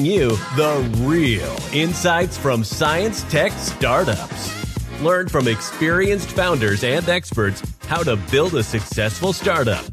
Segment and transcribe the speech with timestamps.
[0.00, 5.02] bring you the real insights from science tech startups.
[5.02, 9.84] Learn from experienced founders and experts how to build a successful startup.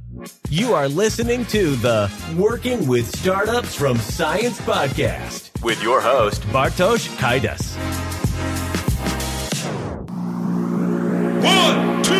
[0.49, 7.08] You are listening to the Working with Startups from Science podcast with your host, Bartosz
[7.17, 7.76] Kaidas.
[11.44, 12.13] One, two,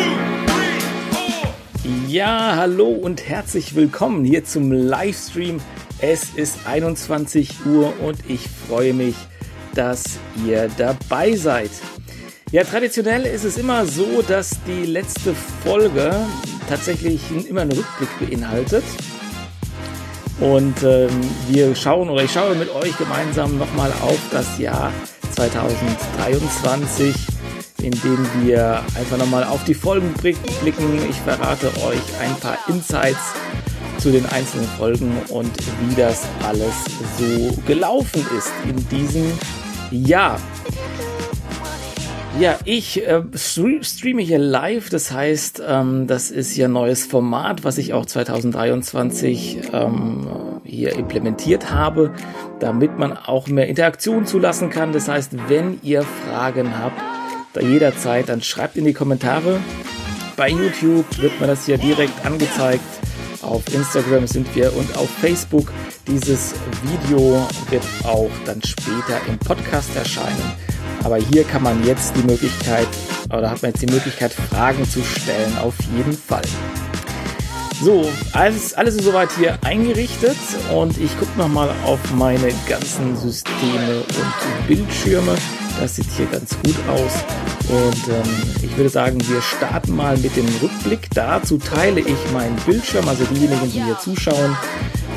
[0.48, 0.80] three,
[1.12, 2.08] four.
[2.08, 5.62] Ja, hallo und herzlich willkommen hier zum Livestream.
[6.00, 9.16] Es ist 21 Uhr und ich freue mich,
[9.74, 10.04] dass
[10.46, 11.72] ihr dabei seid.
[12.52, 15.34] Ja, traditionell ist es immer so, dass die letzte
[15.64, 16.16] Folge
[16.70, 18.84] tatsächlich immer einen Rückblick beinhaltet.
[20.40, 21.10] Und ähm,
[21.50, 24.94] wir schauen oder ich schaue mit euch gemeinsam nochmal auf das Jahr
[25.32, 27.16] 2023,
[27.82, 31.10] indem wir einfach nochmal auf die Folgen blicken.
[31.10, 33.34] Ich verrate euch ein paar Insights
[33.98, 35.52] zu den einzelnen Folgen und
[35.82, 36.74] wie das alles
[37.18, 39.32] so gelaufen ist in diesem
[39.92, 40.40] Jahr.
[42.40, 47.80] Ja, ich äh, streame hier live, das heißt, ähm, das ist ja neues Format, was
[47.80, 50.28] ich auch 2023 ähm,
[50.64, 52.14] hier implementiert habe,
[52.60, 54.94] damit man auch mehr Interaktion zulassen kann.
[54.94, 57.02] Das heißt, wenn ihr Fragen habt,
[57.54, 59.60] da jederzeit, dann schreibt in die Kommentare.
[60.36, 62.97] Bei YouTube wird mir das hier direkt angezeigt.
[63.42, 65.72] Auf Instagram sind wir und auf Facebook.
[66.08, 70.52] Dieses Video wird auch dann später im Podcast erscheinen.
[71.04, 72.88] Aber hier kann man jetzt die Möglichkeit,
[73.30, 76.42] oder hat man jetzt die Möglichkeit, Fragen zu stellen, auf jeden Fall.
[77.82, 80.38] So, alles, alles ist soweit hier eingerichtet
[80.74, 85.36] und ich gucke nochmal auf meine ganzen Systeme und Bildschirme.
[85.80, 87.14] Das sieht hier ganz gut aus.
[87.70, 88.34] Und ähm,
[88.64, 91.10] ich würde sagen, wir starten mal mit dem Rückblick.
[91.14, 94.56] Dazu teile ich meinen Bildschirm, also diejenigen, die hier zuschauen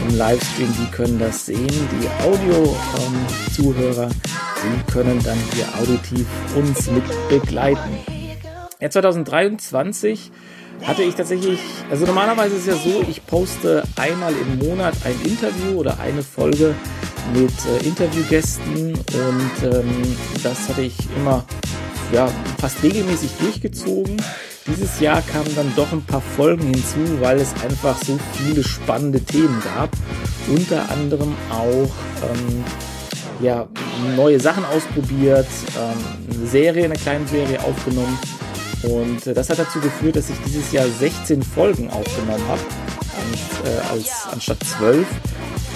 [0.09, 1.69] im Livestream, die können das sehen.
[1.69, 4.11] Die Audio-Zuhörer, ähm,
[4.93, 7.99] können dann hier auditiv uns mit begleiten.
[8.81, 10.31] Ja, 2023
[10.83, 11.61] hatte ich tatsächlich,
[11.91, 16.23] also normalerweise ist es ja so, ich poste einmal im Monat ein Interview oder eine
[16.23, 16.75] Folge
[17.33, 21.45] mit äh, Interviewgästen und ähm, das hatte ich immer
[22.13, 24.17] ja, fast regelmäßig durchgezogen.
[24.67, 29.21] Dieses Jahr kamen dann doch ein paar Folgen hinzu, weil es einfach so viele spannende
[29.21, 29.91] Themen gab.
[30.49, 31.91] Unter anderem auch
[32.31, 32.65] ähm,
[33.41, 33.67] ja,
[34.17, 35.47] neue Sachen ausprobiert,
[35.79, 38.19] ähm, eine Serie, eine kleine Serie aufgenommen.
[38.83, 42.61] Und äh, das hat dazu geführt, dass ich dieses Jahr 16 Folgen aufgenommen habe,
[43.65, 45.07] äh, als anstatt 12.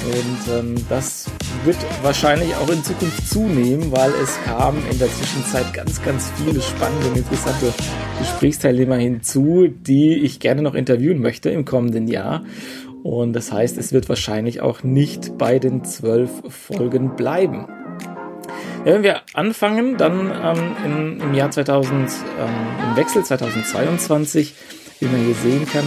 [0.04, 1.30] Und ähm, das
[1.64, 6.60] wird wahrscheinlich auch in Zukunft zunehmen, weil es kamen in der Zwischenzeit ganz, ganz viele
[6.60, 7.72] spannende und interessante
[8.18, 12.44] Gesprächsteilnehmer hinzu, die ich gerne noch interviewen möchte im kommenden Jahr.
[13.02, 17.66] Und das heißt, es wird wahrscheinlich auch nicht bei den zwölf Folgen bleiben.
[18.84, 24.54] Ja, wenn wir anfangen, dann ähm, in, im Jahr 2000, ähm, im Wechsel 2022,
[25.00, 25.84] wie man hier sehen kann,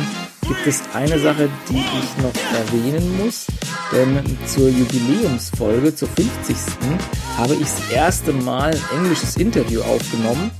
[0.47, 3.47] gibt es eine Sache, die ich noch erwähnen muss.
[3.91, 6.55] Denn zur Jubiläumsfolge, zur 50.
[7.37, 10.51] habe ich das erste Mal ein englisches Interview aufgenommen.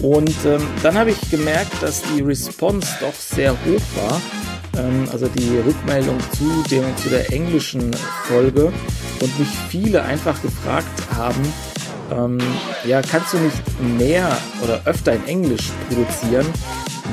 [0.00, 4.20] Und ähm, dann habe ich gemerkt, dass die Response doch sehr hoch war
[4.76, 8.72] ähm, also die Rückmeldung zu, dem, zu der englischen Folge
[9.20, 11.52] und mich viele einfach gefragt haben,
[12.12, 12.38] ähm,
[12.84, 16.46] ja, kannst du nicht mehr oder öfter in Englisch produzieren?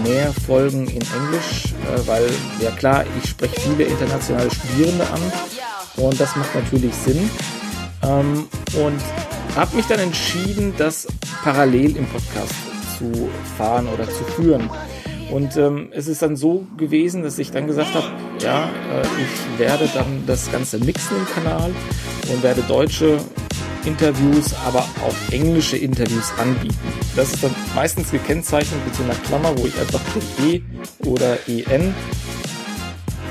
[0.03, 5.21] Mehr Folgen in Englisch, äh, weil ja klar, ich spreche viele internationale Studierende an
[5.97, 7.29] und das macht natürlich Sinn.
[8.03, 8.47] Ähm,
[8.83, 8.99] und
[9.55, 11.07] habe mich dann entschieden, das
[11.43, 12.53] parallel im Podcast
[12.97, 14.69] zu fahren oder zu führen.
[15.31, 18.05] Und ähm, es ist dann so gewesen, dass ich dann gesagt habe,
[18.39, 21.71] ja, äh, ich werde dann das Ganze mixen im Kanal
[22.31, 23.17] und werde deutsche
[23.85, 26.77] Interviews, aber auch englische Interviews anbieten.
[27.15, 30.61] Das ist dann meistens gekennzeichnet mit so einer Klammer, wo ich einfach den E
[31.05, 31.93] oder EN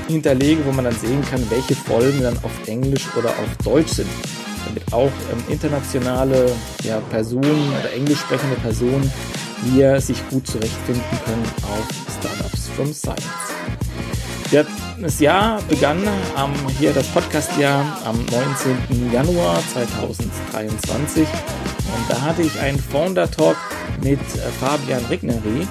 [0.08, 4.08] hinterlege, wo man dann sehen kann, welche Folgen dann auf Englisch oder auf Deutsch sind.
[4.66, 6.52] Damit auch ähm, internationale
[6.84, 9.10] ja, Personen oder englisch sprechende Personen
[9.64, 11.86] hier sich gut zurechtfinden können auf
[12.18, 13.22] Startups from Science.
[14.50, 14.64] Ja,
[15.02, 15.98] das Jahr begann
[16.36, 19.12] am, hier das Podcastjahr am 19.
[19.12, 23.56] Januar 2023 und da hatte ich einen Founder Talk
[24.02, 25.66] mit äh, Fabian Rigneri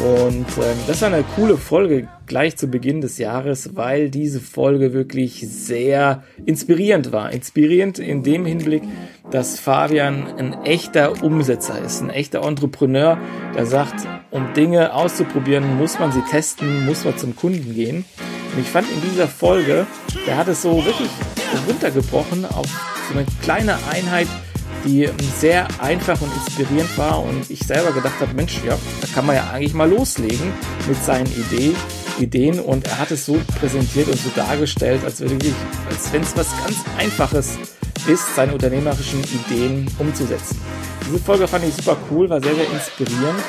[0.00, 4.92] und äh, das war eine coole Folge gleich zu Beginn des Jahres, weil diese Folge
[4.92, 7.32] wirklich sehr inspirierend war.
[7.32, 8.82] Inspirierend in dem Hinblick,
[9.30, 13.18] dass Fabian ein echter Umsetzer ist, ein echter Entrepreneur,
[13.54, 18.04] der sagt, um Dinge auszuprobieren, muss man sie testen, muss man zum Kunden gehen.
[18.52, 19.86] Und ich fand in dieser Folge,
[20.26, 21.10] der hat es so wirklich
[21.68, 22.66] runtergebrochen auf
[23.08, 24.28] So eine kleine Einheit,
[24.84, 25.08] die
[25.38, 29.36] sehr einfach und inspirierend war und ich selber gedacht habe, Mensch, ja, da kann man
[29.36, 30.52] ja eigentlich mal loslegen
[30.86, 31.76] mit seinen Ideen,
[32.18, 36.48] Ideen und er hat es so präsentiert und so dargestellt, als als wenn es was
[36.62, 37.58] ganz Einfaches
[38.06, 40.60] ist, seine unternehmerischen Ideen umzusetzen.
[41.06, 43.42] Diese Folge fand ich super cool, war sehr, sehr inspirierend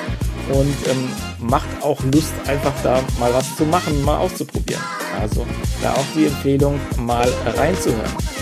[0.50, 1.10] und ähm,
[1.40, 4.82] macht auch Lust, einfach da mal was zu machen, mal auszuprobieren.
[5.20, 5.46] Also
[5.82, 8.35] da auch die Empfehlung, mal reinzuhören.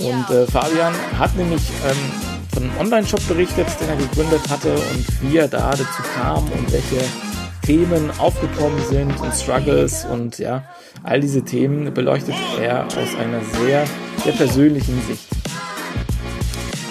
[0.00, 1.96] Und äh, Fabian hat nämlich ähm,
[2.52, 6.72] von einem Online-Shop berichtet, den er gegründet hatte und wie er da dazu kam und
[6.72, 7.04] welche
[7.62, 10.64] Themen aufgekommen sind und Struggles und ja,
[11.02, 13.84] all diese Themen beleuchtet er aus einer sehr,
[14.24, 15.26] sehr persönlichen Sicht.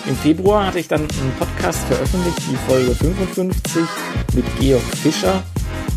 [0.07, 3.83] Im Februar hatte ich dann einen Podcast veröffentlicht, die Folge 55
[4.35, 5.43] mit Georg Fischer.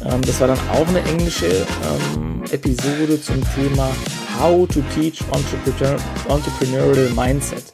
[0.05, 3.89] Ähm, das war dann auch eine englische ähm, Episode zum Thema
[4.41, 5.99] How to Teach Entrepreneur
[6.29, 7.65] Entrepreneurial Mindset.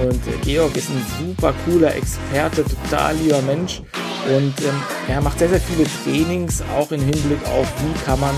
[0.00, 3.82] Und äh, Georg ist ein super cooler Experte, total lieber Mensch.
[4.28, 8.34] Und ähm, er macht sehr, sehr viele Trainings, auch im Hinblick auf, wie kann man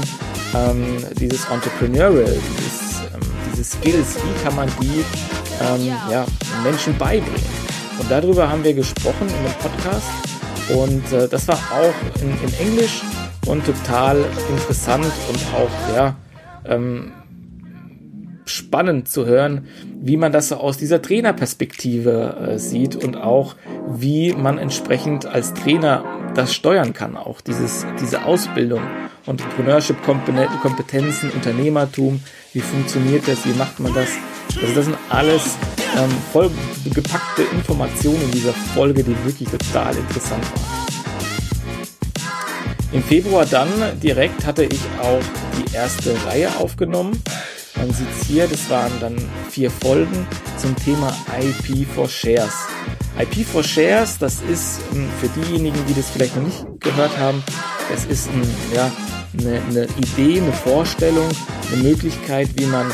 [0.54, 3.20] ähm, dieses Entrepreneurial, dieses, ähm,
[3.52, 5.04] diese Skills, wie kann man die
[5.60, 6.24] ähm, ja,
[6.64, 7.42] Menschen beibringen.
[7.98, 10.08] Und darüber haben wir gesprochen in dem Podcast.
[10.70, 13.02] Und äh, das war auch in, in, Englisch
[13.46, 16.14] und total interessant und auch ja,
[16.64, 17.12] ähm,
[18.50, 19.68] spannend zu hören,
[20.00, 23.54] wie man das so aus dieser Trainerperspektive äh, sieht und auch
[23.88, 26.04] wie man entsprechend als Trainer
[26.34, 28.82] das steuern kann, auch dieses, diese Ausbildung,
[29.26, 32.20] Entrepreneurship-Kompetenzen, Unternehmertum,
[32.52, 34.10] wie funktioniert das, wie macht man das,
[34.60, 35.56] also das sind alles
[35.96, 36.50] ähm, voll
[37.52, 40.80] Informationen in dieser Folge, die wirklich total interessant waren.
[42.92, 43.68] Im Februar dann
[44.02, 45.22] direkt hatte ich auch
[45.56, 47.22] die erste Reihe aufgenommen.
[47.76, 49.16] Man sieht hier, das waren dann
[49.48, 50.26] vier Folgen
[50.56, 52.54] zum Thema IP for Shares.
[53.18, 57.42] IP for Shares, das ist ähm, für diejenigen, die das vielleicht noch nicht gehört haben,
[57.90, 58.42] das ist ein,
[58.74, 58.90] ja,
[59.38, 61.28] eine, eine Idee, eine Vorstellung,
[61.72, 62.90] eine Möglichkeit, wie man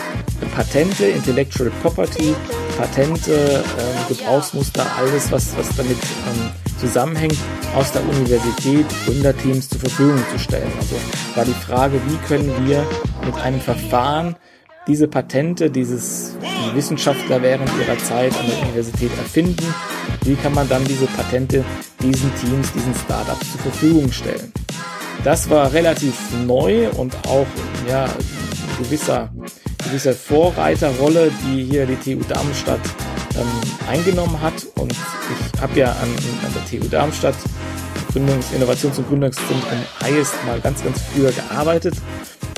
[0.55, 2.35] Patente, Intellectual Property,
[2.77, 7.37] Patente, äh, Gebrauchsmuster, alles, was, was damit ähm, zusammenhängt,
[7.75, 10.71] aus der Universität Gründerteams zur Verfügung zu stellen.
[10.79, 10.97] Also
[11.35, 12.87] war die Frage, wie können wir
[13.25, 14.37] mit einem Verfahren
[14.87, 19.75] diese Patente, dieses die Wissenschaftler während ihrer Zeit an der Universität erfinden,
[20.23, 21.65] wie kann man dann diese Patente
[22.01, 24.53] diesen Teams, diesen Startups zur Verfügung stellen.
[25.25, 26.15] Das war relativ
[26.47, 27.47] neu und auch
[27.89, 28.09] ja,
[28.79, 29.31] gewisser
[29.87, 32.81] gewisse Vorreiterrolle, die hier die TU Darmstadt
[33.37, 33.47] ähm,
[33.89, 34.67] eingenommen hat.
[34.77, 36.09] Und ich habe ja an,
[36.45, 37.37] an, der TU Darmstadt,
[38.17, 39.61] Gründungs-, Innovations- und Gründungszentrum
[40.03, 41.95] Highest mal ganz, ganz früher gearbeitet.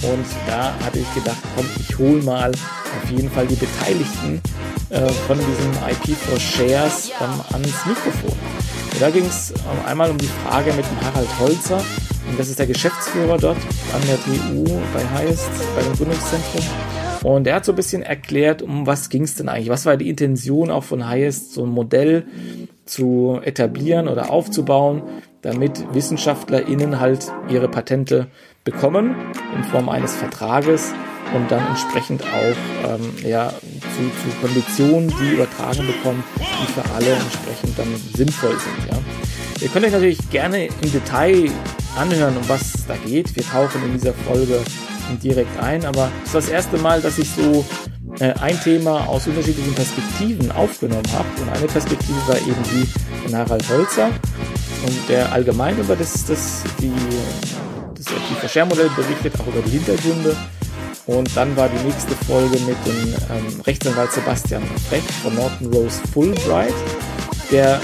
[0.05, 4.41] Und da hatte ich gedacht, komm, ich hole mal auf jeden Fall die Beteiligten
[4.91, 8.39] äh, von diesem IP for Shares ähm, ans Mikrofon.
[8.93, 11.79] Und da ging es ähm, einmal um die Frage mit dem Harald Holzer.
[12.31, 13.59] Und das ist der Geschäftsführer dort
[13.93, 16.65] an der TU bei Highest, bei dem Gründungszentrum.
[17.25, 19.71] Und er hat so ein bisschen erklärt, um was ging es denn eigentlich?
[19.71, 22.27] Was war die Intention auch von Highest, so ein Modell
[22.85, 25.03] zu etablieren oder aufzubauen,
[25.43, 28.27] damit WissenschaftlerInnen halt ihre Patente
[28.65, 29.15] bekommen
[29.57, 30.93] in Form eines Vertrages
[31.35, 37.13] und dann entsprechend auch ähm, ja, zu, zu Konditionen, die übertragen bekommen, die für alle
[37.13, 38.91] entsprechend dann sinnvoll sind.
[38.91, 38.99] Ja.
[39.61, 41.51] Ihr könnt euch natürlich gerne im Detail
[41.97, 43.35] anhören, um was da geht.
[43.35, 44.61] Wir tauchen in dieser Folge
[45.23, 47.65] direkt ein, aber es ist das erste Mal, dass ich so
[48.21, 51.27] äh, ein Thema aus unterschiedlichen Perspektiven aufgenommen habe.
[51.41, 52.87] Und eine Perspektive war eben die
[53.25, 54.11] von Harald Holzer
[54.87, 56.93] und der allgemein über das, das, die,
[57.95, 58.07] das
[58.41, 60.37] Verschärmodell berichtet, auch über die Hintergründe.
[61.07, 66.01] Und dann war die nächste Folge mit dem ähm, Rechtsanwalt Sebastian Frecht von Norton Rose
[66.13, 66.75] Fulbright,
[67.51, 67.81] der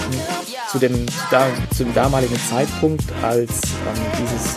[0.71, 4.57] zu dem, da, zu dem damaligen Zeitpunkt, als ähm, dieses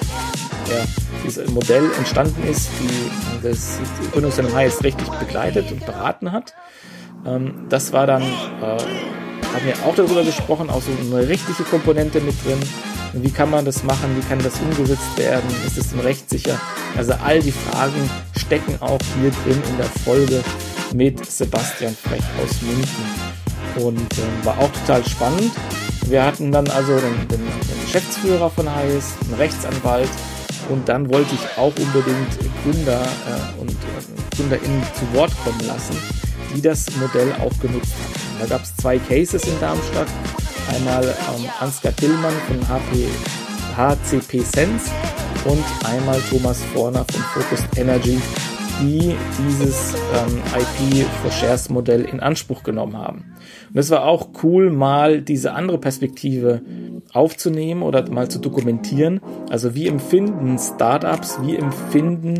[0.70, 0.84] ja,
[1.26, 3.80] dieses Modell entstanden ist, die das
[4.12, 6.54] Gründungszentrum Hayes rechtlich begleitet und beraten hat.
[7.26, 8.78] Ähm, das war dann, äh,
[9.54, 12.60] haben wir auch darüber gesprochen, auch so eine rechtliche Komponente mit drin.
[13.14, 14.16] Und wie kann man das machen?
[14.16, 15.50] Wie kann das umgesetzt werden?
[15.66, 16.60] Ist es denn rechtssicher?
[16.98, 20.44] Also all die Fragen stecken auch hier drin in der Folge
[20.94, 23.06] mit Sebastian Frech aus München.
[23.76, 25.52] Und äh, war auch total spannend.
[26.08, 30.10] Wir hatten dann also den, den, den Geschäftsführer von Hayes, einen Rechtsanwalt,
[30.70, 35.96] und dann wollte ich auch unbedingt Gründer äh, und äh, GründerInnen zu Wort kommen lassen,
[36.56, 38.40] die das Modell auch genutzt haben.
[38.40, 40.08] Da gab es zwei Cases in Darmstadt.
[40.76, 43.08] Einmal ähm, Ansgar Tillmann von HP,
[43.76, 44.92] HCP Sense
[45.46, 48.20] und einmal Thomas Forner von Focused Energy,
[48.82, 53.36] die dieses ähm, IP for Shares Modell in Anspruch genommen haben.
[53.74, 56.62] Und es war auch cool, mal diese andere Perspektive
[57.14, 59.22] aufzunehmen oder mal zu dokumentieren.
[59.50, 62.40] Also wie empfinden Startups, wie empfinden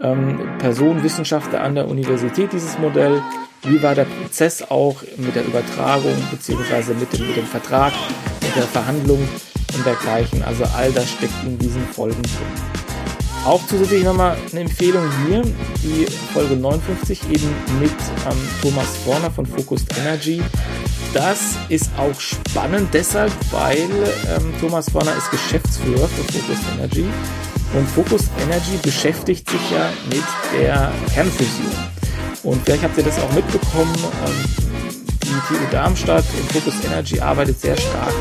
[0.00, 3.22] ähm, Personen, Wissenschaftler an der Universität dieses Modell,
[3.62, 7.92] wie war der Prozess auch mit der Übertragung beziehungsweise mit dem, mit dem Vertrag,
[8.42, 9.26] mit der Verhandlung
[9.74, 10.42] und dergleichen.
[10.42, 12.74] Also all das steckt in diesen Folgen drin.
[13.46, 15.42] Auch zusätzlich nochmal eine Empfehlung hier,
[15.82, 17.48] die Folge 59 eben
[17.78, 20.42] mit ähm, Thomas Vorner von Focused Energy.
[21.12, 23.88] Das ist auch spannend deshalb, weil
[24.34, 27.04] ähm, Thomas Vorner ist Geschäftsführer für Focused Energy
[27.72, 31.72] und Focused Energy beschäftigt sich ja mit der Kernfusion.
[32.42, 33.94] Und vielleicht habt ihr das auch mitbekommen,
[34.26, 34.44] ähm,
[35.22, 38.12] die TU Darmstadt und Focused Energy arbeitet sehr stark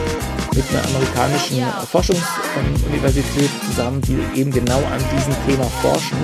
[0.56, 6.18] mit einer amerikanischen Forschungsuniversität zusammen, die eben genau an diesem Thema forschen.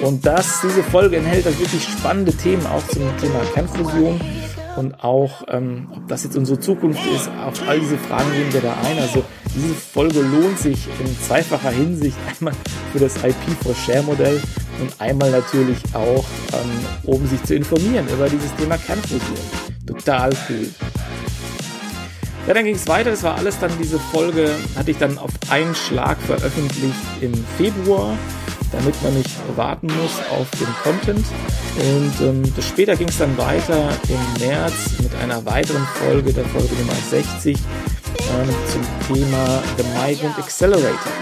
[0.00, 4.20] Und das, diese Folge enthält wirklich spannende Themen auch zum Thema Kernfusion
[4.78, 8.60] und auch, ähm, ob das jetzt unsere Zukunft ist, auf all diese Fragen gehen wir
[8.60, 8.98] da ein.
[8.98, 12.16] Also diese Folge lohnt sich in zweifacher Hinsicht.
[12.38, 12.54] Einmal
[12.92, 14.40] für das IP-for-Share-Modell
[14.80, 16.70] und einmal natürlich auch, ähm,
[17.04, 19.36] um sich zu informieren über dieses Thema Kernfusion.
[19.86, 20.68] Total cool.
[22.46, 23.10] Ja, dann ging es weiter.
[23.10, 28.16] Das war alles dann diese Folge, hatte ich dann auf einen Schlag veröffentlicht im Februar,
[28.72, 31.24] damit man nicht warten muss auf den Content.
[31.76, 36.74] Und ähm, später ging es dann weiter im März mit einer weiteren Folge, der Folge
[36.74, 41.12] Nummer 60, ähm, zum Thema The Migrant Accelerator.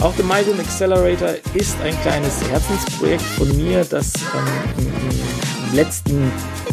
[0.00, 6.32] Auch The Migrant Accelerator ist ein kleines Herzensprojekt von mir, das ähm, letzten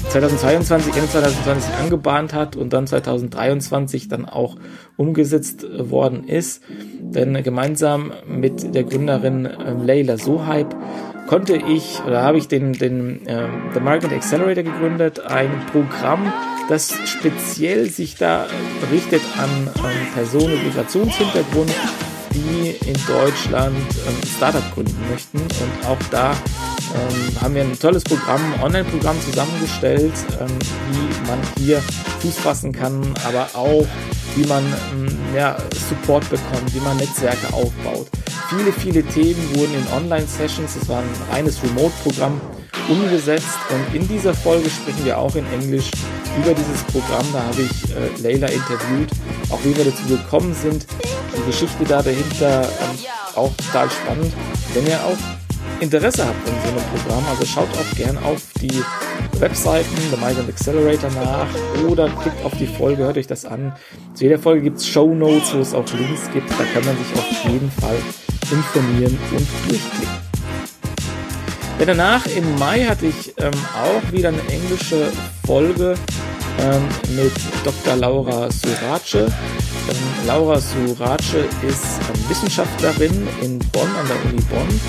[0.09, 4.55] 2022, Ende 2020 angebahnt hat und dann 2023 dann auch
[4.97, 6.61] umgesetzt äh, worden ist.
[6.99, 10.75] Denn gemeinsam mit der Gründerin äh, Leila Sohaib
[11.27, 16.31] konnte ich oder habe ich den, den äh, The Market Accelerator gegründet, ein Programm,
[16.69, 18.45] das speziell sich da
[18.91, 21.73] richtet an, an Personen mit Migrationshintergrund,
[22.33, 25.39] die in Deutschland ähm, Startup gründen möchten.
[25.39, 26.33] Und auch da
[26.95, 30.47] ähm, haben wir ein tolles Programm, Online-Programm zusammengestellt, ähm,
[30.91, 31.81] wie man hier
[32.21, 33.85] Fuß fassen kann, aber auch
[34.35, 35.57] wie man ähm, ja,
[35.89, 38.07] Support bekommt, wie man Netzwerke aufbaut.
[38.49, 42.39] Viele, viele Themen wurden in Online-Sessions, das war ein reines Remote-Programm,
[42.87, 45.89] umgesetzt und in dieser Folge sprechen wir auch in Englisch
[46.37, 47.25] über dieses Programm.
[47.33, 49.09] Da habe ich äh, Leila interviewt,
[49.49, 50.85] auch wie wir dazu gekommen sind,
[51.35, 52.97] die Geschichte da dahinter, ähm,
[53.35, 54.31] auch total spannend.
[54.73, 55.44] Wenn ihr auch
[55.79, 58.84] Interesse habt an so einem Programm, also schaut auch gern auf die
[59.39, 61.48] Webseiten The Migrant Accelerator nach
[61.88, 63.74] oder klickt auf die Folge, hört euch das an.
[64.13, 66.96] Zu jeder Folge gibt es Show Notes, wo es auch Links gibt, da kann man
[66.98, 67.98] sich auf jeden Fall
[68.51, 70.25] informieren und durchklicken.
[71.79, 75.12] Ja, danach im Mai hatte ich ähm, auch wieder eine englische
[75.46, 75.96] Folge
[76.62, 76.84] ähm,
[77.17, 77.34] mit
[77.65, 77.98] Dr.
[77.98, 79.15] Laura Surace.
[79.15, 81.36] Ähm, Laura Surace
[81.67, 84.79] ist ähm, Wissenschaftlerin in Bonn an der Uni Bonn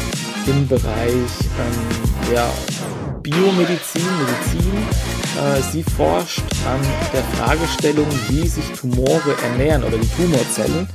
[0.47, 2.49] im Bereich ähm, ja,
[3.23, 4.73] Biomedizin, Medizin.
[5.37, 6.81] Äh, sie forscht an
[7.13, 10.89] der Fragestellung, wie sich Tumore ernähren oder die Tumorzellen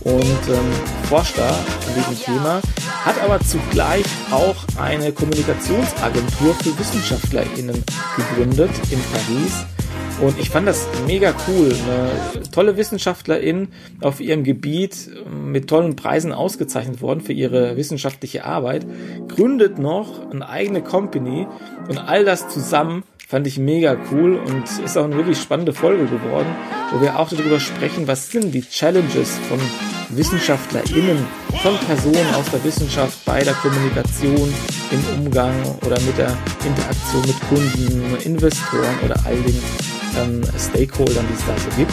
[0.00, 0.72] und ähm,
[1.08, 2.60] forscht da an diesem Thema,
[3.04, 7.82] hat aber zugleich auch eine Kommunikationsagentur für WissenschaftlerInnen
[8.16, 9.64] gegründet in Paris
[10.20, 11.72] und ich fand das mega cool.
[12.34, 13.68] Eine tolle Wissenschaftlerin
[14.00, 18.86] auf ihrem Gebiet mit tollen Preisen ausgezeichnet worden für ihre wissenschaftliche Arbeit,
[19.28, 21.46] gründet noch eine eigene Company
[21.88, 26.04] und all das zusammen fand ich mega cool und ist auch eine wirklich spannende Folge
[26.04, 26.46] geworden,
[26.92, 29.58] wo wir auch darüber sprechen, was sind die Challenges von
[30.10, 31.18] WissenschaftlerInnen,
[31.60, 34.54] von Personen aus der Wissenschaft bei der Kommunikation,
[34.92, 35.54] im Umgang
[35.84, 39.60] oder mit der Interaktion mit Kunden, Investoren oder all den
[40.18, 41.92] ähm, Stakeholdern, die es da so gibt.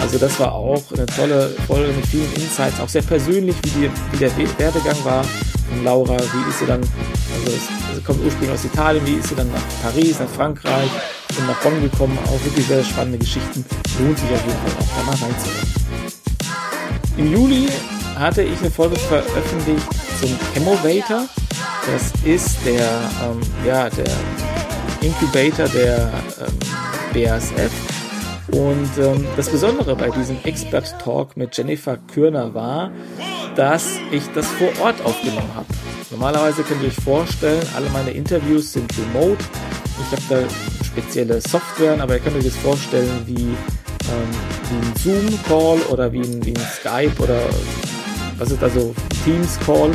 [0.00, 3.90] Also das war auch eine tolle Folge mit vielen Insights, auch sehr persönlich, wie, die,
[4.12, 7.52] wie der Werdegang war von Laura, wie ist sie dann, also
[7.94, 10.90] sie kommt ursprünglich aus Italien, wie ist sie dann nach Paris, nach Frankreich
[11.38, 13.64] und nach Bonn gekommen, auch wirklich sehr spannende Geschichten,
[14.00, 15.72] lohnt sich auf jeden Fall auch da mal reinzuhören.
[17.18, 17.68] Im Juli
[18.16, 19.86] hatte ich eine Folge veröffentlicht
[20.20, 21.28] zum Chemovator.
[21.86, 24.10] Das ist der, ähm, ja, der
[25.00, 26.71] Incubator der ähm,
[27.12, 27.70] BASF.
[28.50, 32.90] Und ähm, das Besondere bei diesem Expert Talk mit Jennifer Kürner war,
[33.56, 35.66] dass ich das vor Ort aufgenommen habe.
[36.10, 39.42] Normalerweise könnt ihr euch vorstellen, alle meine Interviews sind remote.
[40.00, 44.30] Ich habe da spezielle Software, aber ihr könnt euch das vorstellen wie, ähm,
[44.68, 47.40] wie ein Zoom-Call oder wie ein, wie ein Skype oder
[48.38, 49.92] was ist also Teams-Call,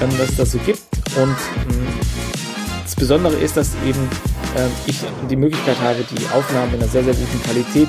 [0.00, 0.80] ähm, es da so gibt.
[1.16, 1.36] Und
[1.68, 1.86] ähm,
[3.02, 4.08] Besondere ist, dass eben
[4.86, 7.88] ich die Möglichkeit habe, die Aufnahmen in einer sehr, sehr guten Qualität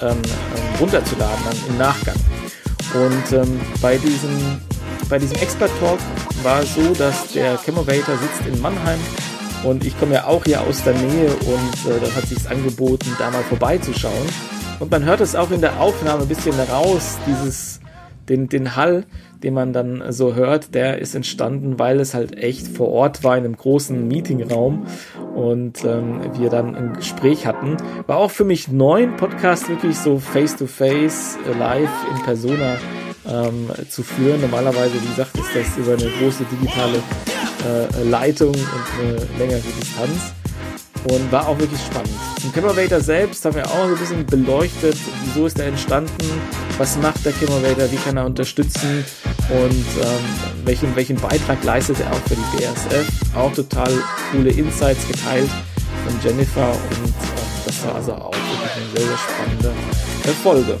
[0.00, 2.16] ähm, ähm, runterzuladen dann im Nachgang.
[2.94, 4.60] Und ähm, bei diesem,
[5.08, 5.98] bei diesem Expert Talk
[6.42, 8.98] war es so, dass der Chemovator sitzt in Mannheim
[9.64, 13.16] und ich komme ja auch hier aus der Nähe und äh, dann hat sich angeboten,
[13.18, 14.28] da mal vorbeizuschauen.
[14.78, 17.80] Und man hört es auch in der Aufnahme ein bisschen raus, dieses,
[18.28, 19.04] den, den Hall,
[19.42, 23.36] den man dann so hört, der ist entstanden, weil es halt echt vor Ort war
[23.36, 24.86] in einem großen Meetingraum
[25.34, 27.76] und ähm, wir dann ein Gespräch hatten.
[28.06, 32.76] War auch für mich neu, Podcast wirklich so face-to-face, -face, live in Persona
[33.28, 34.40] ähm, zu führen.
[34.40, 36.98] Normalerweise, wie gesagt, ist das über eine große digitale
[37.64, 38.58] äh, Leitung und
[39.00, 40.34] eine längere Distanz
[41.04, 42.10] und war auch wirklich spannend.
[42.40, 46.12] Zum Chemovator selbst haben wir auch so ein bisschen beleuchtet, wieso ist er entstanden,
[46.78, 49.04] was macht der Chemovator, wie kann er unterstützen
[49.50, 53.06] und ähm, welchen, welchen Beitrag leistet er auch für die BSF.
[53.34, 53.92] Auch total
[54.32, 55.50] coole Insights geteilt
[56.06, 59.72] von Jennifer und äh, das war also auch wirklich eine sehr, sehr spannende
[60.42, 60.78] Folge.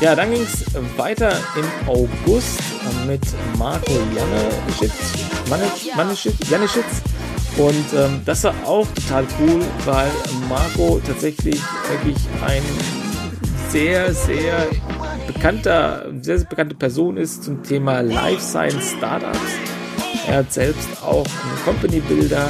[0.00, 0.64] Ja, dann ging es
[0.96, 2.60] weiter im August
[3.06, 3.20] mit
[3.58, 5.12] Marco Janeschitz,
[6.48, 7.02] Janeschitz
[7.58, 10.10] und ähm, das war auch total cool, weil
[10.48, 11.60] Marco tatsächlich
[11.90, 12.62] wirklich ein
[13.68, 14.66] sehr, sehr
[15.26, 19.38] bekannter, sehr, sehr bekannte Person ist zum Thema Life Science Startups.
[20.28, 22.48] Er hat selbst auch einen Company Builder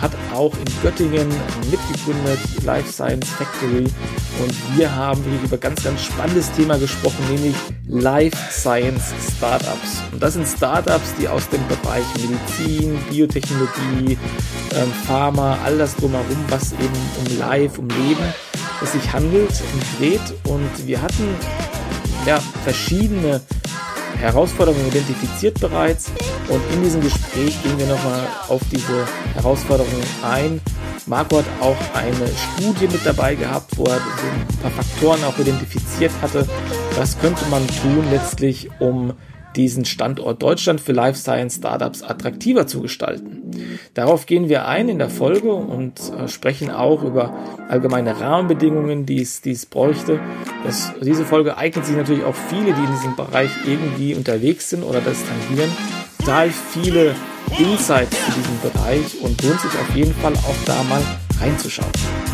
[0.00, 1.28] hat auch in Göttingen
[1.70, 3.84] mitgegründet, Life Science Factory.
[4.42, 7.54] Und wir haben über ganz, ganz spannendes Thema gesprochen, nämlich
[7.86, 10.02] Life Science Startups.
[10.12, 14.18] Und das sind Startups, die aus dem Bereich Medizin, Biotechnologie,
[14.74, 18.34] ähm, Pharma, all das drumherum, was eben um Life, um Leben
[18.82, 19.52] es sich handelt
[19.98, 20.20] dreht.
[20.44, 21.28] Und wir hatten
[22.26, 23.40] ja verschiedene
[24.18, 26.10] Herausforderungen identifiziert bereits
[26.48, 30.60] und in diesem Gespräch gehen wir nochmal auf diese Herausforderungen ein.
[31.06, 36.12] Marco hat auch eine Studie mit dabei gehabt, wo er ein paar Faktoren auch identifiziert
[36.22, 36.46] hatte.
[36.96, 39.12] Was könnte man tun letztlich, um
[39.56, 43.42] diesen Standort Deutschland für Life Science Startups attraktiver zu gestalten.
[43.94, 47.34] Darauf gehen wir ein in der Folge und äh, sprechen auch über
[47.68, 50.20] allgemeine Rahmenbedingungen, die es, die es bräuchte.
[50.64, 54.82] Das, diese Folge eignet sich natürlich auch viele, die in diesem Bereich irgendwie unterwegs sind
[54.82, 55.70] oder das tangieren.
[56.18, 57.14] Total viele
[57.58, 61.02] Insights zu diesem Bereich und lohnt sich auf jeden Fall auch da mal
[61.40, 62.33] reinzuschauen.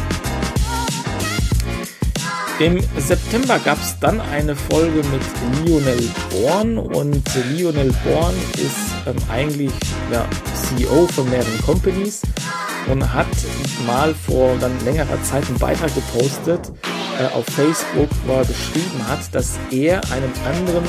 [2.60, 7.22] Im September gab es dann eine Folge mit Lionel Born und
[7.56, 9.72] Lionel Born ist ähm, eigentlich
[10.12, 12.20] ja, CEO von mehreren Companies
[12.92, 13.28] und hat
[13.86, 16.70] mal vor dann längerer Zeit einen Beitrag gepostet
[17.18, 20.84] äh, auf Facebook, wo er geschrieben hat, dass er einem anderen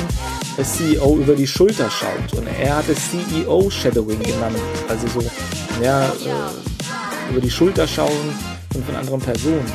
[0.62, 4.58] CEO über die Schulter schaut und er hat es CEO Shadowing genannt,
[4.90, 5.32] also so
[5.82, 8.38] ja, äh, über die Schulter schauen
[8.76, 9.72] und von anderen Personen.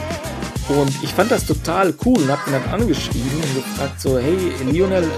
[0.69, 4.37] Und ich fand das total cool und habe ihn dann angeschrieben und gefragt so, hey
[4.69, 5.09] Lionel,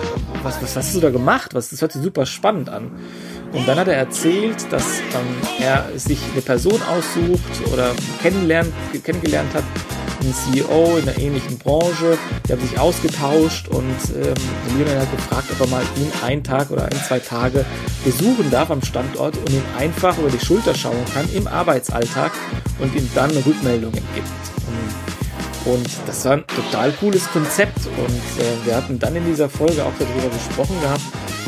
[0.43, 1.55] was, was hast du da gemacht?
[1.55, 2.91] Was, das hört sich super spannend an.
[3.53, 9.55] Und dann hat er erzählt, dass ähm, er sich eine Person aussucht oder kennenlernt, kennengelernt
[9.55, 9.65] hat,
[10.21, 12.19] einen CEO in einer ähnlichen Branche.
[12.47, 14.35] Die haben sich ausgetauscht und ähm,
[14.77, 17.65] Lionel hat gefragt, ob er mal ihn einen Tag oder ein, zwei Tage
[18.05, 22.33] besuchen darf am Standort und ihm einfach über die Schulter schauen kann im Arbeitsalltag
[22.81, 24.58] und ihm dann Rückmeldungen gibt.
[25.69, 27.79] Und das war ein total cooles Konzept.
[27.87, 31.03] Und äh, wir hatten dann in dieser Folge auch darüber gesprochen gehabt,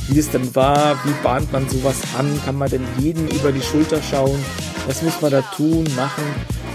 [0.09, 3.63] wie es denn war, wie bahnt man sowas an, kann man denn jedem über die
[3.63, 4.39] Schulter schauen,
[4.87, 6.25] was muss man da tun, machen.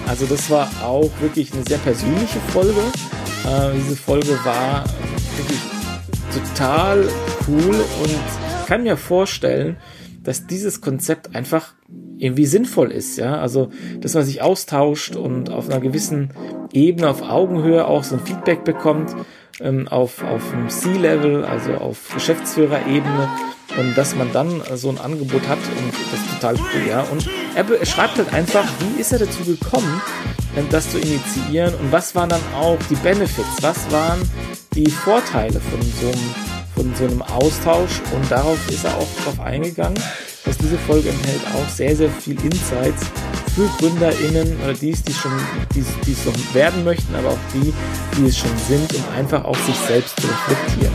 [0.08, 2.82] Also das war auch wirklich eine sehr persönliche Folge.
[3.46, 4.84] Äh, diese Folge war
[5.38, 5.60] wirklich
[6.34, 7.08] total
[7.48, 9.78] cool und ich kann mir vorstellen,
[10.24, 11.74] dass dieses Konzept einfach
[12.18, 13.40] irgendwie sinnvoll ist, ja.
[13.40, 16.30] Also, dass man sich austauscht und auf einer gewissen
[16.72, 19.16] Ebene, auf Augenhöhe auch so ein Feedback bekommt,
[19.62, 23.30] ähm, auf, auf dem C-Level, also auf Geschäftsführerebene.
[23.78, 27.02] Und dass man dann so ein Angebot hat und das ist total cool, ja.
[27.12, 30.02] Und er schreibt halt einfach, wie ist er dazu gekommen,
[30.70, 31.74] das zu initiieren?
[31.76, 34.22] Und was waren dann auch die Benefits, was waren
[34.76, 36.36] die Vorteile von so einem
[36.76, 38.02] von so einem Austausch?
[38.14, 40.02] Und darauf ist er auch drauf eingegangen,
[40.46, 43.04] dass diese Folge enthält auch sehr, sehr viel Insights
[43.56, 45.32] für GründerInnen oder die, die schon,
[45.74, 47.74] die, die es noch werden möchten, aber auch die,
[48.18, 50.94] die es schon sind, um einfach auch sich selbst zu reflektieren.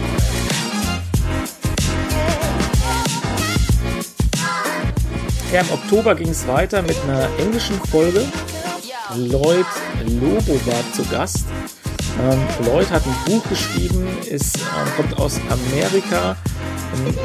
[5.53, 8.25] Ja, im Oktober ging es weiter mit einer englischen Folge.
[9.17, 9.67] Lloyd
[10.21, 11.47] Lobo war zu Gast.
[12.21, 16.37] Ähm, Lloyd hat ein Buch geschrieben, ist, ähm, kommt aus Amerika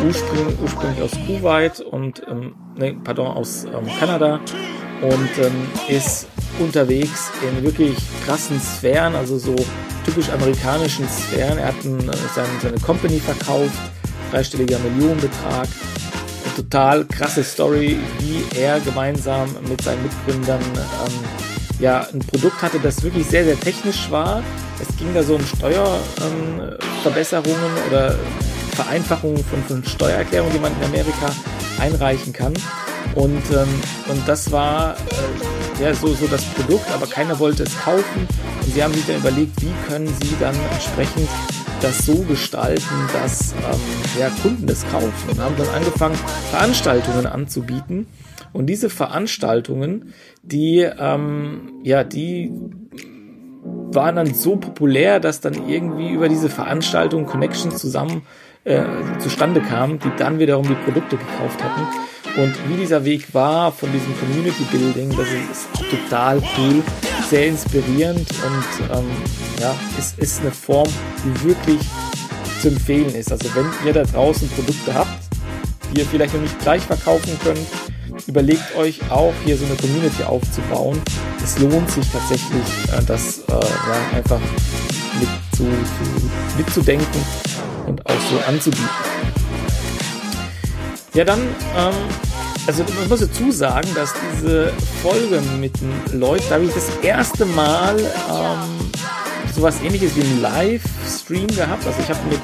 [0.06, 4.39] ursprünglich, ursprünglich aus Kuwait und, ähm, nee, pardon, aus ähm, Kanada
[5.01, 6.28] und ähm, ist
[6.60, 9.56] unterwegs in wirklich krassen Sphären, also so
[10.06, 11.58] typisch amerikanischen Sphären.
[11.58, 13.78] Er hat ein, äh, seine, seine Company verkauft,
[14.32, 15.67] dreistelliger Millionenbetrag.
[16.45, 21.13] Eine total krasse Story, wie er gemeinsam mit seinen Mitgründern ähm,
[21.80, 24.41] ja, ein Produkt hatte, das wirklich sehr, sehr technisch war.
[24.80, 28.17] Es ging da so um Steuerverbesserungen ähm, oder
[28.75, 31.31] Vereinfachungen von, von Steuererklärungen, die man in Amerika
[31.79, 32.53] einreichen kann.
[33.15, 33.67] Und, ähm,
[34.09, 34.95] und das war
[35.79, 38.27] äh, ja so, so das Produkt, aber keiner wollte es kaufen.
[38.61, 41.29] Und sie haben sich dann überlegt, wie können sie dann entsprechend
[41.81, 45.29] das so gestalten, dass ähm, ja, Kunden es kaufen.
[45.29, 46.15] Und haben dann angefangen,
[46.51, 48.07] Veranstaltungen anzubieten.
[48.53, 52.51] Und diese Veranstaltungen, die, ähm, ja, die
[53.63, 58.23] waren dann so populär, dass dann irgendwie über diese Veranstaltung Connections zusammen
[58.65, 58.84] äh,
[59.19, 61.88] zustande kamen, die dann wiederum die Produkte gekauft hatten.
[62.36, 66.84] Und wie dieser Weg war von diesem Community Building, das ist total cool,
[67.30, 69.06] sehr inspirierend und ähm,
[69.62, 70.89] ja, ist, ist eine Form,
[71.23, 71.80] die wirklich
[72.62, 73.32] zu empfehlen ist.
[73.32, 75.17] Also wenn ihr da draußen Produkte habt,
[75.93, 77.60] die ihr vielleicht noch nicht gleich verkaufen könnt,
[78.28, 80.99] überlegt euch auch hier so eine Community aufzubauen.
[81.41, 84.39] Es lohnt sich tatsächlich, äh, das äh, ja, einfach
[85.19, 87.21] mit zu, zu, mitzudenken
[87.85, 88.89] und auch so anzubieten.
[91.13, 91.93] Ja, dann, ähm,
[92.67, 96.89] also man muss dazu sagen, dass diese Folge mit den Leuten, da habe ich das
[97.01, 98.91] erste Mal ähm,
[99.53, 101.85] sowas ähnliches wie einen Livestream gehabt.
[101.87, 102.41] Also ich habe mit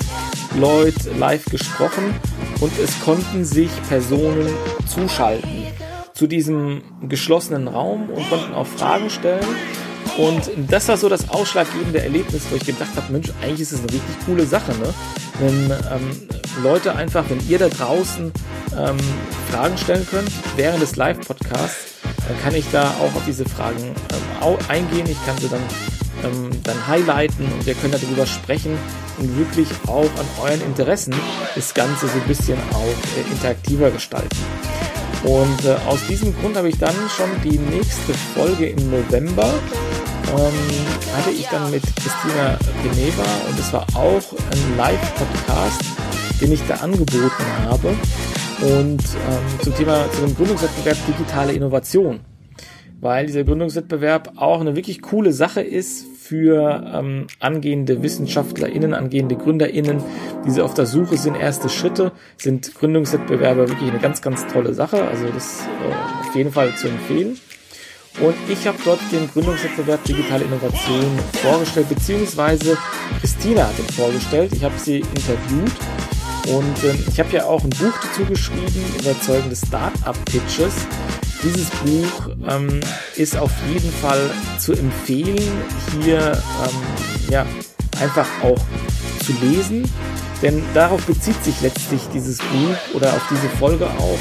[0.55, 2.13] Lloyd live gesprochen
[2.59, 4.47] und es konnten sich Personen
[4.87, 5.65] zuschalten
[6.13, 9.45] zu diesem geschlossenen Raum und konnten auch Fragen stellen.
[10.17, 13.79] Und das war so das ausschlaggebende Erlebnis, wo ich gedacht habe, Mensch, eigentlich ist es
[13.79, 14.93] eine richtig coole Sache, ne?
[15.39, 16.27] Wenn ähm,
[16.61, 18.31] Leute einfach, wenn ihr da draußen
[18.77, 18.97] ähm,
[19.51, 21.91] Fragen stellen könnt während des Live-Podcasts,
[22.27, 25.07] dann kann ich da auch auf diese Fragen ähm, eingehen.
[25.09, 25.61] Ich kann sie dann,
[26.23, 28.77] ähm, dann highlighten und wir können darüber sprechen
[29.17, 31.15] und wirklich auch an euren Interessen
[31.55, 32.85] das Ganze so ein bisschen auch
[33.17, 34.37] äh, interaktiver gestalten.
[35.23, 39.53] Und äh, aus diesem Grund habe ich dann schon die nächste Folge im November
[40.31, 45.83] ähm, hatte ich dann mit Christina Geneva und es war auch ein Live-Podcast,
[46.41, 47.89] den ich da angeboten habe
[48.61, 52.21] und ähm, zum Thema zu dem Gründungswettbewerb digitale Innovation,
[52.99, 60.01] weil dieser Gründungswettbewerb auch eine wirklich coole Sache ist für ähm, angehende WissenschaftlerInnen, angehende GründerInnen,
[60.45, 64.73] die so auf der Suche sind, erste Schritte, sind Gründungswettbewerbe wirklich eine ganz, ganz tolle
[64.73, 65.03] Sache.
[65.03, 67.37] Also das äh, auf jeden Fall zu empfehlen.
[68.19, 72.77] Und ich habe dort den Gründungswettbewerb Digitale Innovation vorgestellt, beziehungsweise
[73.19, 74.51] Christina hat ihn vorgestellt.
[74.53, 75.71] Ich habe sie interviewt
[76.47, 80.73] und äh, ich habe ja auch ein Buch dazu geschrieben, überzeugende Start-up-Pitches.
[81.43, 82.81] Dieses Buch ähm,
[83.15, 85.39] ist auf jeden Fall zu empfehlen,
[86.01, 87.45] hier ähm, ja,
[87.99, 88.59] einfach auch
[89.25, 89.89] zu lesen,
[90.41, 94.19] denn darauf bezieht sich letztlich dieses Buch oder auf diese Folge auch,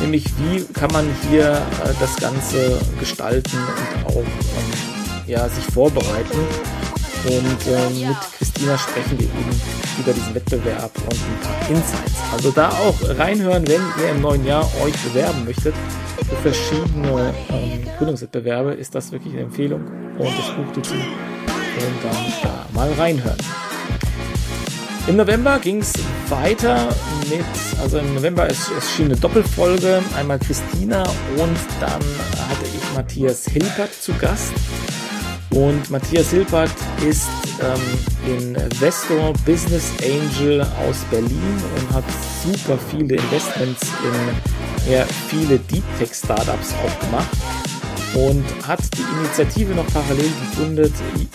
[0.00, 6.38] nämlich wie kann man hier äh, das Ganze gestalten und auch ähm, ja, sich vorbereiten.
[7.24, 9.60] Und äh, mit Christina sprechen wir eben
[10.00, 12.20] über diesen Wettbewerb und ein paar Insights.
[12.32, 15.74] Also da auch reinhören, wenn ihr im neuen Jahr euch bewerben möchtet
[16.28, 19.82] für verschiedene ähm, Gründungswettbewerbe, ist das wirklich eine Empfehlung
[20.18, 20.94] und das Buch dazu.
[20.94, 23.38] Und dann da mal reinhören.
[25.08, 25.92] Im November ging es
[26.28, 26.88] weiter
[27.28, 27.44] mit,
[27.80, 32.00] also im November erschien eine Doppelfolge, einmal Christina und dann
[32.48, 34.52] hatte ich Matthias Hilpert zu Gast.
[35.50, 36.70] Und Matthias Hilpert
[37.06, 37.26] ist
[37.60, 42.04] ähm, Investor, Business Angel aus Berlin und hat
[42.44, 47.28] super viele Investments in ja, viele Deep Tech Startups auch gemacht
[48.14, 50.92] und hat die Initiative noch parallel gegründet,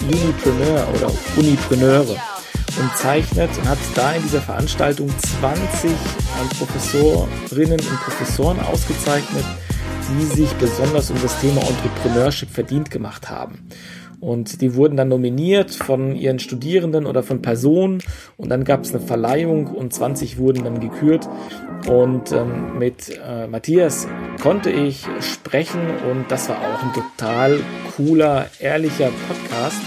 [0.09, 2.15] Unipreneur oder Unipreneure
[2.79, 5.09] und zeichnet und hat da in dieser Veranstaltung
[5.41, 5.91] 20
[6.57, 9.45] Professorinnen und Professoren ausgezeichnet,
[10.09, 13.67] die sich besonders um das Thema Entrepreneurship verdient gemacht haben.
[14.19, 17.99] Und die wurden dann nominiert von ihren Studierenden oder von Personen.
[18.35, 21.29] Und dann gab es eine Verleihung und 20 wurden dann gekürt.
[21.87, 24.07] Und ähm, mit äh, Matthias
[24.41, 27.59] konnte ich sprechen und das war auch ein total
[27.95, 29.81] cooler, ehrlicher Podcast,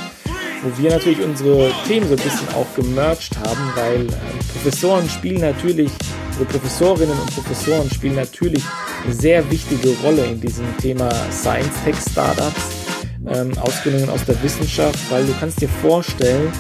[0.62, 4.08] wo wir natürlich unsere Themen so ein bisschen auch gemerged haben, weil äh,
[4.52, 5.90] Professoren spielen natürlich,
[6.32, 8.62] also Professorinnen und Professoren spielen natürlich
[9.04, 12.80] eine sehr wichtige Rolle in diesem Thema Science Tech Startups
[13.26, 16.52] ähm, Ausbildungen aus der Wissenschaft, weil du kannst dir vorstellen,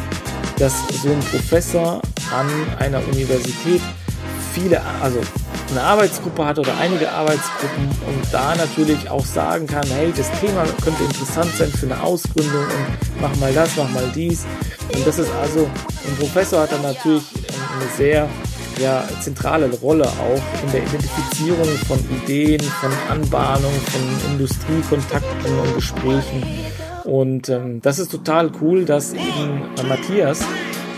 [0.58, 2.46] dass so ein Professor an
[2.78, 3.80] einer Universität
[4.52, 5.20] viele, also
[5.70, 10.64] eine Arbeitsgruppe hat oder einige Arbeitsgruppen und da natürlich auch sagen kann, hey, das Thema
[10.82, 14.44] könnte interessant sein für eine Ausgründung und mach mal das, mach mal dies.
[14.94, 15.68] Und das ist also,
[16.06, 17.24] ein Professor hat dann natürlich
[17.74, 18.28] eine sehr
[18.80, 26.42] ja, zentrale Rolle auch in der Identifizierung von Ideen, von Anbahnung, von Industriekontakten und Gesprächen.
[27.04, 30.40] Und ähm, das ist total cool, dass eben äh, Matthias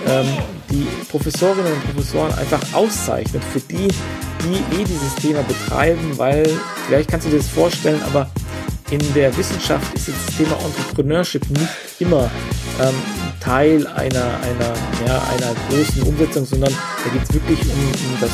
[0.07, 0.27] ähm,
[0.71, 3.89] die Professorinnen und Professoren einfach auszeichnet für die,
[4.43, 6.49] die eh dieses Thema betreiben, weil
[6.87, 8.31] vielleicht kannst du dir das vorstellen, aber
[8.91, 11.69] in der Wissenschaft ist das Thema Entrepreneurship nicht
[12.01, 12.31] immer
[12.81, 12.95] ähm,
[13.41, 14.75] Teil einer, einer,
[15.07, 18.31] ja, einer großen Umsetzung, sondern da geht es wirklich um, um das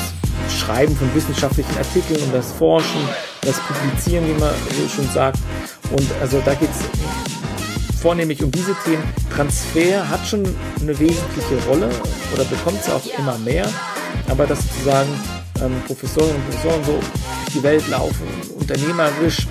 [0.52, 3.00] Schreiben von wissenschaftlichen Artikeln, um das Forschen,
[3.42, 4.52] das Publizieren, wie man
[4.94, 5.38] schon sagt.
[5.92, 9.02] Und also da geht es vornehmlich um diese Themen.
[9.34, 10.42] Transfer hat schon
[10.80, 11.88] eine wesentliche Rolle
[12.34, 13.68] oder bekommt sie auch immer mehr,
[14.28, 15.08] aber das sozusagen
[15.62, 18.26] ähm, Professoren und Professoren so durch die Welt laufen,
[18.58, 19.46] unternehmerisch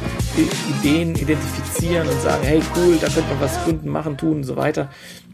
[0.79, 4.55] Ideen identifizieren und sagen, hey cool, da könnte man was gründen, machen, tun und so
[4.55, 4.89] weiter.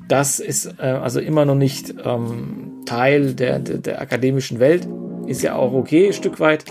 [0.08, 4.88] Das ist äh, also immer noch nicht ähm, Teil der, der, der akademischen Welt.
[5.26, 6.66] Ist ja auch okay, ein Stück weit.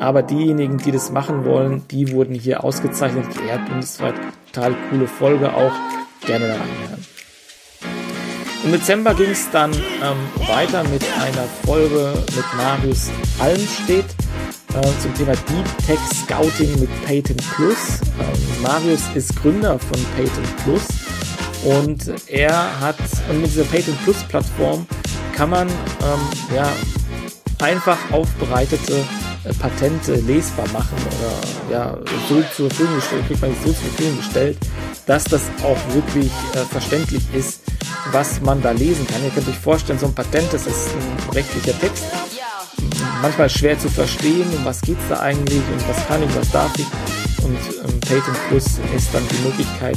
[0.00, 4.14] Aber diejenigen, die das machen wollen, die wurden hier ausgezeichnet, geehrt, bundesweit.
[4.52, 5.72] Total coole Folge auch.
[6.26, 7.07] Gerne da reinhören.
[8.68, 14.04] Im Dezember ging es dann ähm, weiter mit einer Folge mit Marius Almstedt
[14.74, 18.00] äh, zum Thema Deep Tech Scouting mit Patent Plus.
[18.20, 20.86] Ähm, Marius ist Gründer von Patent Plus
[21.64, 22.98] und er hat
[23.30, 24.86] und mit dieser Patent Plus Plattform
[25.32, 26.70] kann man ähm, ja
[27.64, 29.02] einfach aufbereitete
[29.44, 34.18] äh, Patente lesbar machen oder ja so zur Verfügung gestellt, kriegt man so zur Verfügung
[34.18, 34.58] gestellt,
[35.06, 37.62] dass das auch wirklich äh, verständlich ist,
[38.12, 39.22] was man da lesen kann.
[39.24, 42.04] Ihr könnt euch vorstellen, so ein Patent, das ist ein rechtlicher Text,
[43.22, 46.72] manchmal schwer zu verstehen, um was geht's da eigentlich und was kann ich, was darf
[46.78, 46.86] ich.
[47.44, 48.64] Und ähm, Patent Plus
[48.96, 49.96] ist dann die Möglichkeit,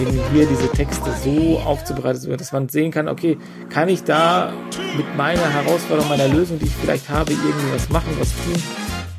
[0.00, 4.52] eben hier diese Texte so aufzubereiten, dass man sehen kann, okay, kann ich da
[4.96, 8.62] mit meiner Herausforderung, meiner Lösung, die ich vielleicht habe, irgendwie was machen, was tun.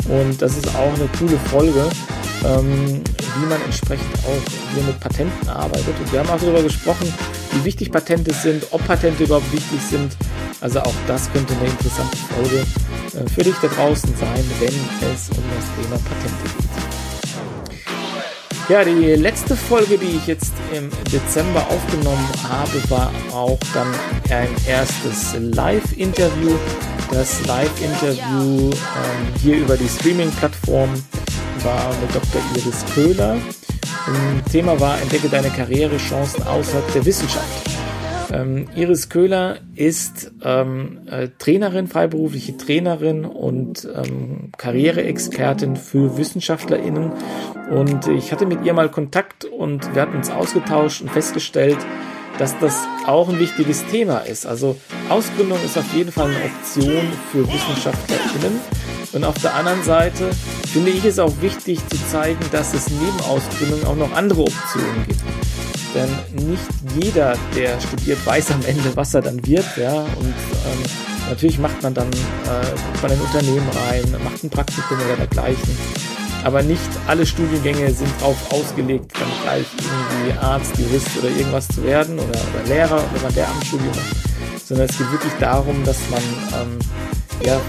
[0.10, 1.88] Und das ist auch eine coole Folge,
[2.43, 3.01] ähm,
[3.39, 5.93] wie man entsprechend auch hier mit Patenten arbeitet.
[5.99, 7.13] Und wir haben auch darüber gesprochen,
[7.54, 10.16] wie wichtig Patente sind, ob Patente überhaupt wichtig sind.
[10.62, 12.66] Also auch das könnte eine interessante Folge
[13.14, 14.74] äh, für dich da draußen sein, wenn
[15.14, 16.72] es um das Thema Patente geht.
[18.70, 23.88] Ja, die letzte Folge, die ich jetzt im Dezember aufgenommen habe, war auch dann
[24.30, 26.52] ein erstes Live-Interview.
[27.12, 30.90] Das Live-Interview ähm, hier über die Streaming-Plattform
[31.64, 32.42] war mit Dr.
[32.56, 33.38] Iris Köhler.
[34.52, 37.70] Thema war Entdecke deine Karrierechancen außerhalb der Wissenschaft.
[38.32, 47.12] Ähm, Iris Köhler ist ähm, äh, Trainerin, freiberufliche Trainerin und ähm, Karriereexpertin für WissenschaftlerInnen.
[47.70, 51.78] Und ich hatte mit ihr mal Kontakt und wir hatten uns ausgetauscht und festgestellt,
[52.38, 54.46] dass das auch ein wichtiges Thema ist.
[54.46, 54.78] Also
[55.10, 58.60] Ausgründung ist auf jeden Fall eine Option für WissenschaftlerInnen.
[59.13, 60.32] Und auf der anderen Seite
[60.71, 65.06] finde ich es auch wichtig zu zeigen, dass es neben Ausgründung auch noch andere Optionen
[65.08, 65.21] gibt.
[65.93, 66.63] Denn nicht
[66.97, 69.65] jeder, der studiert, weiß am Ende, was er dann wird.
[69.76, 69.93] Ja?
[69.93, 70.84] Und ähm,
[71.30, 75.78] natürlich macht man dann, äh, guckt man in Unternehmen rein, macht ein Praktikum oder dergleichen.
[76.43, 81.84] Aber nicht alle Studiengänge sind darauf ausgelegt, dann gleich irgendwie Arzt, Jurist oder irgendwas zu
[81.84, 84.65] werden oder, oder Lehrer, wenn man der Amtsstudium macht.
[84.65, 86.21] Sondern es geht wirklich darum, dass man
[86.62, 86.80] ähm,
[87.45, 87.60] ja,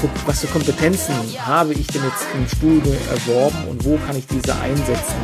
[0.00, 1.14] guckt, was für Kompetenzen
[1.44, 5.14] habe ich denn jetzt im Studium erworben und wo kann ich diese einsetzen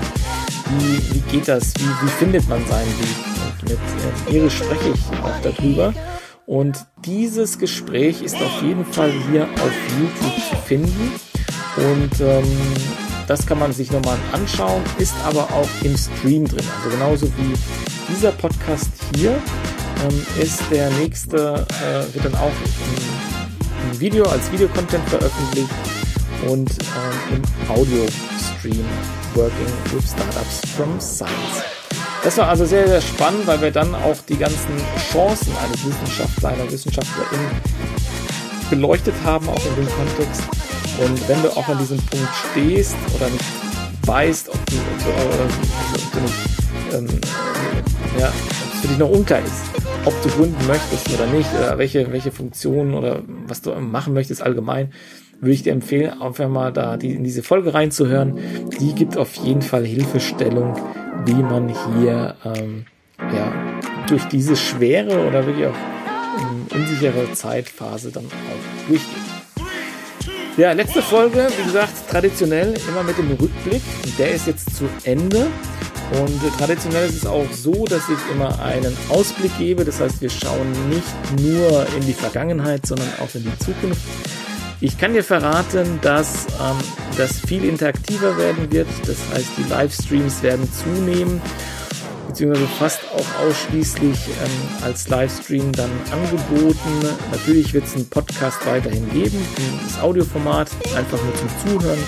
[0.70, 3.16] wie, wie geht das, wie, wie findet man seinen Weg.
[3.62, 3.78] Und mit
[4.28, 5.92] äh, Iris spreche ich auch darüber.
[6.46, 11.12] Und dieses Gespräch ist auf jeden Fall hier auf YouTube zu finden.
[11.76, 12.44] Und ähm,
[13.26, 16.64] das kann man sich nochmal anschauen, ist aber auch im Stream drin.
[16.78, 17.52] Also genauso wie
[18.08, 23.15] dieser Podcast hier ähm, ist der nächste, äh, wird dann auch im,
[24.00, 25.70] Video als Videocontent veröffentlicht
[26.48, 28.84] und ähm, im Audio-Stream
[29.34, 31.62] Working with Startups from Science.
[32.22, 34.76] Das war also sehr, sehr spannend, weil wir dann auch die ganzen
[35.12, 37.38] Chancen eines Wissenschaftlers, einer Wissenschaftlerin
[38.70, 40.42] beleuchtet haben, auch in dem Kontext.
[40.98, 43.44] Und wenn du auch an diesem Punkt stehst oder nicht
[44.06, 45.10] weißt, ob du, ob du,
[45.94, 46.34] ob du nicht,
[46.94, 47.20] ähm,
[48.18, 49.64] ja, ob für dich noch unklar ist,
[50.04, 54.42] ob du gründen möchtest oder nicht, oder welche, welche Funktionen oder was du machen möchtest
[54.42, 54.92] allgemein,
[55.40, 58.38] würde ich dir empfehlen, einfach mal da die, in diese Folge reinzuhören.
[58.80, 60.76] Die gibt auf jeden Fall Hilfestellung,
[61.24, 62.86] wie man hier ähm,
[63.18, 63.52] ja,
[64.08, 65.74] durch diese schwere oder wirklich auch
[66.38, 69.36] ähm, unsichere Zeitphase dann auch durchgeht.
[70.56, 73.82] Ja, letzte Folge, wie gesagt, traditionell immer mit dem Rückblick.
[74.18, 75.48] Der ist jetzt zu Ende.
[76.12, 79.84] Und traditionell ist es auch so, dass ich immer einen Ausblick gebe.
[79.84, 84.00] Das heißt, wir schauen nicht nur in die Vergangenheit, sondern auch in die Zukunft.
[84.80, 86.76] Ich kann dir verraten, dass ähm,
[87.16, 88.88] das viel interaktiver werden wird.
[89.06, 91.40] Das heißt, die Livestreams werden zunehmen
[92.36, 97.16] beziehungsweise fast auch ausschließlich ähm, als Livestream dann angeboten.
[97.32, 99.38] Natürlich wird es einen Podcast weiterhin geben,
[99.82, 101.98] das Audioformat, einfach nur zum Zuhören.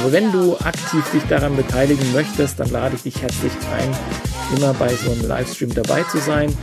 [0.00, 4.72] Aber wenn du aktiv dich daran beteiligen möchtest, dann lade ich dich herzlich ein, immer
[4.72, 6.56] bei so einem Livestream dabei zu sein.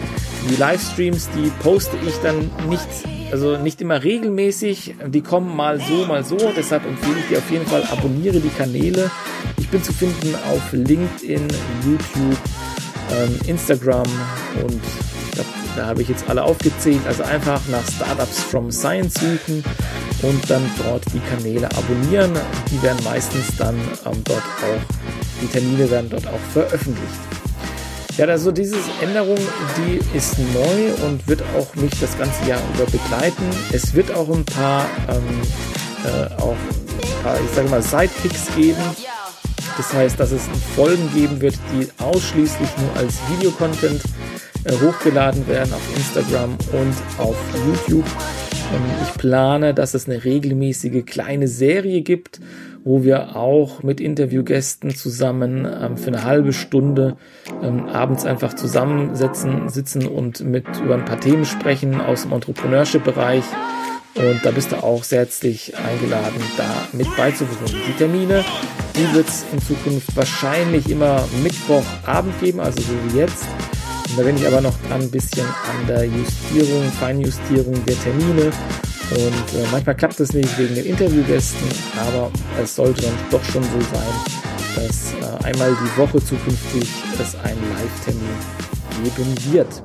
[0.50, 2.88] Die Livestreams, die poste ich dann nicht,
[3.32, 4.96] also nicht immer regelmäßig.
[5.08, 6.38] Die kommen mal so, mal so.
[6.56, 9.12] Deshalb empfehle ich dir auf jeden Fall, abonniere die Kanäle.
[9.58, 11.48] Ich bin zu finden auf LinkedIn,
[11.86, 12.38] YouTube,
[13.12, 14.08] ähm, Instagram
[14.64, 14.82] und
[15.76, 17.02] da habe ich jetzt alle aufgezählt.
[17.06, 19.64] Also einfach nach Startups from Science suchen
[20.22, 22.34] und dann dort die Kanäle abonnieren.
[22.72, 23.76] Die werden meistens dann
[24.06, 27.20] ähm, dort auch, die Termine werden dort auch veröffentlicht.
[28.18, 29.38] Ja, also diese Änderung,
[29.78, 33.44] die ist neu und wird auch mich das ganze Jahr über begleiten.
[33.72, 35.42] Es wird auch ein paar, ähm,
[36.04, 38.82] äh, auch ein paar, ich sage mal, Sidekicks geben
[39.78, 40.42] das heißt, dass es
[40.76, 44.02] Folgen geben wird, die ausschließlich nur als Videocontent
[44.64, 47.36] äh, hochgeladen werden auf Instagram und auf
[47.68, 48.06] YouTube.
[48.74, 52.40] Ähm, ich plane, dass es eine regelmäßige kleine Serie gibt,
[52.84, 57.18] wo wir auch mit Interviewgästen zusammen ähm, für eine halbe Stunde
[57.62, 63.44] ähm, abends einfach zusammensetzen, sitzen und mit über ein paar Themen sprechen aus dem Entrepreneurship-Bereich.
[64.16, 67.84] Und da bist du auch sehr herzlich eingeladen, da mit beizuwohnen.
[67.88, 68.44] Die Termine,
[68.96, 73.46] die wird es in Zukunft wahrscheinlich immer Mittwochabend geben, also so wie jetzt.
[74.18, 78.46] Da bin ich aber noch ein bisschen an der Justierung, Feinjustierung der Termine.
[79.12, 83.62] Und äh, manchmal klappt es nicht wegen den Interviewgästen, aber es sollte dann doch schon
[83.62, 86.90] so sein, dass äh, einmal die Woche zukünftig
[87.22, 88.28] es einen Live-Termin
[89.04, 89.84] geben wird.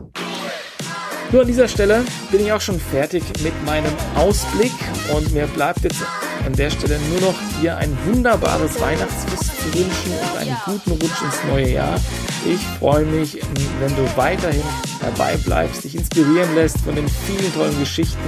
[1.31, 4.73] Nur an dieser Stelle bin ich auch schon fertig mit meinem Ausblick
[5.15, 6.03] und mir bleibt jetzt
[6.47, 11.23] an der Stelle nur noch dir ein wunderbares Weihnachtsfest zu wünschen und einen guten Rutsch
[11.23, 12.01] ins neue Jahr.
[12.45, 13.39] Ich freue mich,
[13.79, 14.63] wenn du weiterhin
[15.01, 18.19] dabei bleibst, dich inspirieren lässt von den vielen tollen Geschichten,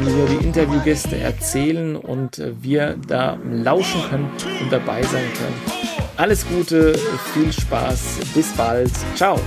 [0.00, 5.82] die mir die Interviewgäste erzählen und wir da lauschen können und dabei sein können.
[6.16, 6.94] Alles Gute,
[7.34, 9.38] viel Spaß, bis bald, ciao.